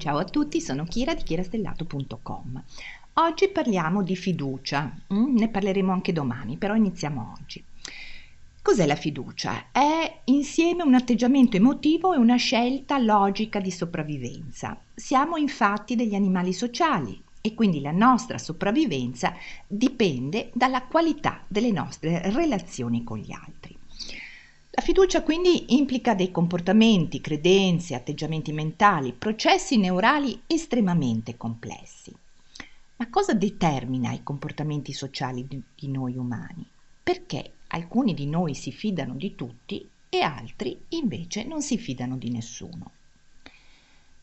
Ciao 0.00 0.16
a 0.16 0.24
tutti, 0.24 0.62
sono 0.62 0.84
Kira 0.84 1.12
di 1.12 1.22
kirastellato.com. 1.22 2.62
Oggi 3.12 3.48
parliamo 3.48 4.02
di 4.02 4.16
fiducia, 4.16 4.90
mm, 5.12 5.36
ne 5.36 5.48
parleremo 5.48 5.92
anche 5.92 6.14
domani, 6.14 6.56
però 6.56 6.74
iniziamo 6.74 7.36
oggi. 7.38 7.62
Cos'è 8.62 8.86
la 8.86 8.96
fiducia? 8.96 9.66
È 9.70 10.20
insieme 10.24 10.84
un 10.84 10.94
atteggiamento 10.94 11.58
emotivo 11.58 12.14
e 12.14 12.16
una 12.16 12.36
scelta 12.36 12.96
logica 12.96 13.60
di 13.60 13.70
sopravvivenza. 13.70 14.74
Siamo 14.94 15.36
infatti 15.36 15.96
degli 15.96 16.14
animali 16.14 16.54
sociali 16.54 17.22
e 17.42 17.52
quindi 17.52 17.82
la 17.82 17.92
nostra 17.92 18.38
sopravvivenza 18.38 19.34
dipende 19.66 20.50
dalla 20.54 20.84
qualità 20.84 21.44
delle 21.46 21.72
nostre 21.72 22.22
relazioni 22.32 23.04
con 23.04 23.18
gli 23.18 23.32
altri. 23.32 23.59
La 24.72 24.82
fiducia 24.82 25.24
quindi 25.24 25.74
implica 25.76 26.14
dei 26.14 26.30
comportamenti, 26.30 27.20
credenze, 27.20 27.96
atteggiamenti 27.96 28.52
mentali, 28.52 29.12
processi 29.12 29.76
neurali 29.76 30.42
estremamente 30.46 31.36
complessi. 31.36 32.14
Ma 32.96 33.10
cosa 33.10 33.34
determina 33.34 34.12
i 34.12 34.22
comportamenti 34.22 34.92
sociali 34.92 35.46
di, 35.46 35.88
noi 35.88 36.16
umani? 36.16 36.64
Perché 37.02 37.54
alcuni 37.68 38.14
di 38.14 38.26
noi 38.26 38.54
si 38.54 38.70
fidano 38.70 39.14
di 39.14 39.34
tutti 39.34 39.88
e 40.08 40.20
altri 40.20 40.84
invece 40.90 41.42
non 41.44 41.62
si 41.62 41.76
fidano 41.76 42.16
di 42.16 42.30
nessuno? 42.30 42.92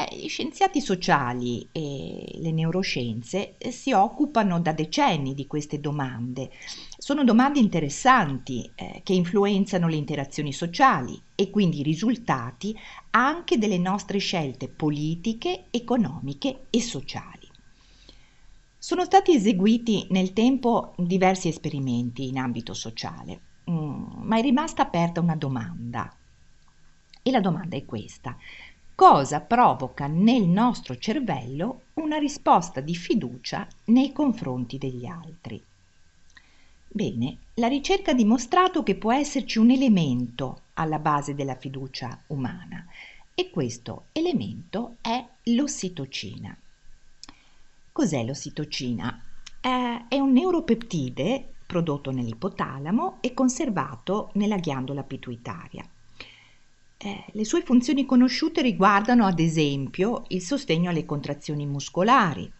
Eh, 0.00 0.16
gli 0.16 0.28
scienziati 0.28 0.80
sociali 0.80 1.68
e 1.72 2.36
le 2.36 2.52
neuroscienze 2.52 3.56
eh, 3.58 3.70
si 3.70 3.92
occupano 3.92 4.60
da 4.60 4.72
decenni 4.72 5.34
di 5.34 5.46
queste 5.46 5.80
domande. 5.80 6.50
Sono 6.96 7.24
domande 7.24 7.58
interessanti 7.58 8.70
eh, 8.74 9.00
che 9.04 9.12
influenzano 9.12 9.88
le 9.88 9.96
interazioni 9.96 10.52
sociali 10.52 11.20
e 11.34 11.50
quindi 11.50 11.80
i 11.80 11.82
risultati 11.82 12.76
anche 13.10 13.58
delle 13.58 13.78
nostre 13.78 14.18
scelte 14.18 14.68
politiche, 14.68 15.66
economiche 15.70 16.66
e 16.70 16.80
sociali. 16.80 17.48
Sono 18.78 19.04
stati 19.04 19.34
eseguiti 19.34 20.06
nel 20.10 20.32
tempo 20.32 20.94
diversi 20.96 21.48
esperimenti 21.48 22.28
in 22.28 22.38
ambito 22.38 22.72
sociale, 22.72 23.40
mm, 23.70 24.22
ma 24.22 24.38
è 24.38 24.40
rimasta 24.40 24.82
aperta 24.82 25.20
una 25.20 25.36
domanda. 25.36 26.14
E 27.22 27.30
la 27.30 27.40
domanda 27.40 27.76
è 27.76 27.84
questa 27.84 28.34
cosa 29.00 29.40
provoca 29.40 30.06
nel 30.08 30.42
nostro 30.42 30.94
cervello 30.98 31.84
una 31.94 32.18
risposta 32.18 32.82
di 32.82 32.94
fiducia 32.94 33.66
nei 33.84 34.12
confronti 34.12 34.76
degli 34.76 35.06
altri. 35.06 35.58
Bene, 36.86 37.38
la 37.54 37.68
ricerca 37.68 38.10
ha 38.10 38.14
dimostrato 38.14 38.82
che 38.82 38.96
può 38.96 39.10
esserci 39.10 39.56
un 39.56 39.70
elemento 39.70 40.64
alla 40.74 40.98
base 40.98 41.34
della 41.34 41.56
fiducia 41.56 42.24
umana 42.26 42.84
e 43.34 43.48
questo 43.48 44.08
elemento 44.12 44.96
è 45.00 45.26
l'ossitocina. 45.44 46.54
Cos'è 47.92 48.22
l'ossitocina? 48.22 49.18
È 49.62 50.18
un 50.18 50.30
neuropeptide 50.30 51.54
prodotto 51.64 52.10
nell'ipotalamo 52.10 53.16
e 53.22 53.32
conservato 53.32 54.28
nella 54.34 54.58
ghiandola 54.58 55.04
pituitaria. 55.04 55.88
Eh, 57.02 57.24
le 57.32 57.44
sue 57.46 57.62
funzioni 57.62 58.04
conosciute 58.04 58.60
riguardano 58.60 59.24
ad 59.24 59.40
esempio 59.40 60.24
il 60.28 60.42
sostegno 60.42 60.90
alle 60.90 61.06
contrazioni 61.06 61.64
muscolari, 61.64 62.52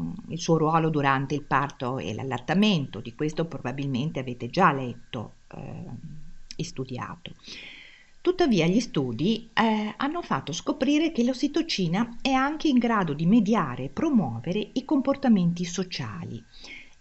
mm, 0.00 0.12
il 0.28 0.40
suo 0.40 0.56
ruolo 0.56 0.88
durante 0.88 1.34
il 1.34 1.42
parto 1.42 1.98
e 1.98 2.14
l'allattamento, 2.14 3.00
di 3.00 3.14
questo 3.14 3.44
probabilmente 3.44 4.20
avete 4.20 4.48
già 4.48 4.72
letto 4.72 5.34
eh, 5.54 5.84
e 6.56 6.64
studiato. 6.64 7.34
Tuttavia 8.22 8.66
gli 8.66 8.80
studi 8.80 9.50
eh, 9.52 9.92
hanno 9.98 10.22
fatto 10.22 10.52
scoprire 10.52 11.12
che 11.12 11.22
l'ossitocina 11.22 12.16
è 12.22 12.30
anche 12.30 12.68
in 12.68 12.78
grado 12.78 13.12
di 13.12 13.26
mediare 13.26 13.84
e 13.84 13.88
promuovere 13.90 14.70
i 14.72 14.84
comportamenti 14.86 15.66
sociali, 15.66 16.42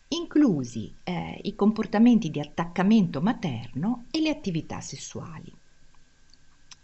inclusi 0.10 0.94
eh, 1.06 1.40
i 1.44 1.56
comportamenti 1.56 2.30
di 2.30 2.42
attaccamento 2.42 3.22
materno 3.22 4.04
e 4.12 4.20
le 4.20 4.32
attività 4.32 4.82
sessuali. 4.82 5.62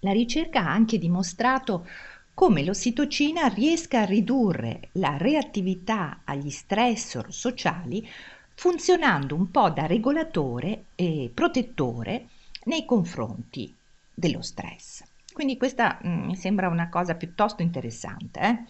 La 0.02 0.12
ricerca 0.12 0.62
ha 0.62 0.72
anche 0.72 0.98
dimostrato 0.98 1.86
come 2.34 2.64
l'ossitocina 2.64 3.48
riesca 3.48 4.02
a 4.02 4.06
ridurre 4.06 4.90
la 4.94 5.18
reattività 5.18 6.22
agli 6.24 6.50
stressor 6.50 7.34
sociali 7.34 8.08
funzionando 8.54 9.36
un 9.36 9.52
po' 9.52 9.70
da 9.70 9.86
regolatore 9.86 10.86
e 10.96 11.30
protettore 11.34 12.28
nei 12.66 12.86
confronti 12.86 13.76
dello 14.14 14.42
stress. 14.42 15.04
Quindi 15.34 15.58
questa 15.58 16.00
mm, 16.06 16.26
mi 16.28 16.36
sembra 16.36 16.70
una 16.70 16.88
cosa 16.88 17.16
piuttosto 17.16 17.62
interessante, 17.62 18.40
eh? 18.40 18.64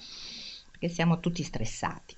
perché 0.71 0.89
siamo 0.89 1.19
tutti 1.19 1.43
stressati. 1.43 2.15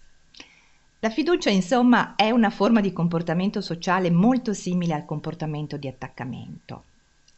La 1.00 1.10
fiducia, 1.10 1.50
insomma, 1.50 2.16
è 2.16 2.30
una 2.30 2.50
forma 2.50 2.80
di 2.80 2.94
comportamento 2.94 3.60
sociale 3.60 4.10
molto 4.10 4.54
simile 4.54 4.94
al 4.94 5.04
comportamento 5.04 5.76
di 5.78 5.88
attaccamento. 5.88 6.84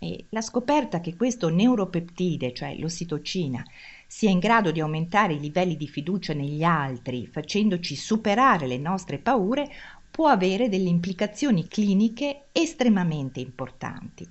E 0.03 0.25
la 0.31 0.41
scoperta 0.41 1.00
che 1.00 1.16
questo 1.16 1.47
neuropeptide, 1.47 2.53
cioè 2.53 2.75
l'ossitocina, 2.78 3.64
sia 4.06 4.30
in 4.30 4.40
grado 4.40 4.72
di 4.72 4.81
aumentare 4.81 5.31
i 5.31 5.40
livelli 5.40 5.78
di 5.78 5.88
fiducia 5.88 6.34
negli 6.34 6.62
altri, 6.62 7.25
facendoci 7.25 7.96
superare 7.96 8.68
le 8.68 8.78
nostre 8.78 9.18
paure, 9.18 9.72
può 10.12 10.28
avere 10.28 10.68
delle 10.68 10.90
implicazioni 10.90 11.69
cliniche 11.69 12.47
estremamente 12.52 13.40
importanti, 13.40 14.30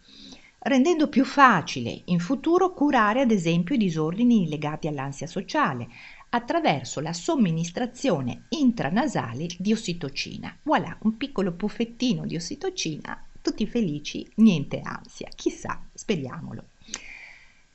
rendendo 0.59 1.09
più 1.09 1.25
facile 1.25 2.03
in 2.05 2.21
futuro 2.21 2.75
curare 2.75 3.23
ad 3.23 3.31
esempio 3.31 3.75
i 3.75 3.79
disordini 3.79 4.51
legati 4.51 4.89
all'ansia 4.89 5.27
sociale, 5.27 5.89
attraverso 6.29 7.01
la 7.01 7.15
somministrazione 7.15 8.45
intranasale 8.51 9.47
di 9.57 9.73
ossitocina. 9.73 10.55
Voilà, 10.65 10.99
un 11.05 11.17
piccolo 11.17 11.53
puffettino 11.53 12.27
di 12.27 12.37
ossitocina 12.37 13.27
tutti 13.43 13.67
felici, 13.67 14.27
niente 14.37 14.81
ansia, 14.83 15.29
chissà, 15.35 15.85
speriamolo. 15.93 16.65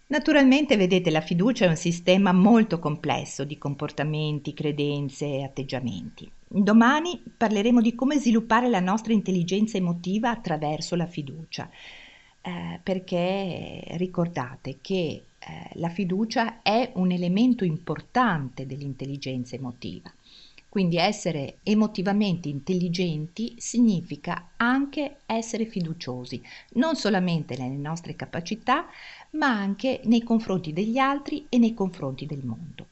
Naturalmente, 0.08 0.78
vedete, 0.78 1.12
la 1.12 1.20
fiducia 1.20 1.66
è 1.66 1.68
un 1.68 1.76
sistema 1.76 2.32
molto 2.32 2.80
complesso 2.80 3.44
di 3.44 3.58
comportamenti, 3.58 4.54
credenze 4.54 5.26
e 5.26 5.44
atteggiamenti. 5.44 6.32
Domani 6.48 7.22
parleremo 7.36 7.82
di 7.82 7.94
come 7.94 8.18
sviluppare 8.18 8.70
la 8.70 8.80
nostra 8.80 9.12
intelligenza 9.12 9.76
emotiva 9.76 10.30
attraverso 10.30 10.96
la 10.96 11.08
fiducia, 11.08 11.70
eh, 12.42 12.80
perché 12.82 13.84
ricordate 13.98 14.78
che 14.80 15.24
eh, 15.40 15.70
la 15.74 15.90
fiducia 15.90 16.62
è 16.62 16.92
un 16.96 17.12
elemento 17.12 17.66
importante 17.66 18.66
dell'intelligenza 18.66 19.56
emotiva. 19.56 20.10
Quindi 20.78 20.98
essere 20.98 21.58
emotivamente 21.64 22.50
intelligenti 22.50 23.56
significa 23.58 24.50
anche 24.58 25.22
essere 25.26 25.66
fiduciosi, 25.66 26.40
non 26.74 26.96
solamente 26.96 27.58
nelle 27.58 27.78
nostre 27.78 28.16
capacità, 28.16 28.86
ma 29.32 29.48
anche 29.48 30.02
nei 30.04 30.22
confronti 30.22 30.74
degli 30.74 31.00
altri 31.00 31.48
e 31.50 31.58
nei 31.58 31.74
confronti 31.74 32.28
del 32.28 32.44
mondo. 32.44 32.86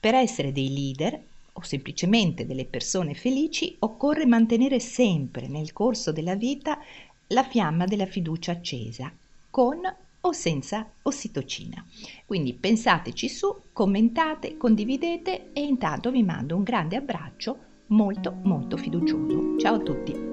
Per 0.00 0.14
essere 0.14 0.52
dei 0.52 0.72
leader 0.72 1.22
o 1.52 1.60
semplicemente 1.60 2.46
delle 2.46 2.64
persone 2.64 3.12
felici 3.12 3.76
occorre 3.80 4.24
mantenere 4.24 4.80
sempre 4.80 5.48
nel 5.48 5.74
corso 5.74 6.12
della 6.12 6.34
vita 6.34 6.78
la 7.26 7.44
fiamma 7.44 7.84
della 7.84 8.06
fiducia 8.06 8.52
accesa, 8.52 9.12
con 9.50 9.80
o 10.22 10.32
senza 10.32 10.92
ossitocina. 11.02 11.84
Quindi 12.26 12.54
pensateci 12.54 13.28
su, 13.28 13.70
commentate, 13.72 14.56
condividete 14.56 15.52
e 15.52 15.62
intanto 15.62 16.10
vi 16.10 16.22
mando 16.22 16.56
un 16.56 16.62
grande 16.62 16.96
abbraccio 16.96 17.70
molto 17.88 18.32
molto 18.42 18.76
fiducioso. 18.76 19.58
Ciao 19.58 19.74
a 19.74 19.80
tutti! 19.80 20.31